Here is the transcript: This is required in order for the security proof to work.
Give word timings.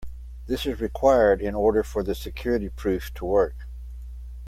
This 0.47 0.65
is 0.65 0.81
required 0.81 1.43
in 1.43 1.53
order 1.53 1.83
for 1.83 2.01
the 2.01 2.15
security 2.15 2.69
proof 2.69 3.13
to 3.13 3.23
work. 3.23 3.67